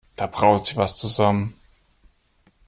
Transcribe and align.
Da 0.15 0.25
braut 0.25 0.65
sich 0.65 0.77
was 0.77 0.95
zusammen. 0.95 1.53